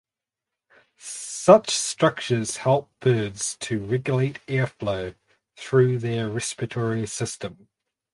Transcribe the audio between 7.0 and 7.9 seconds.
system.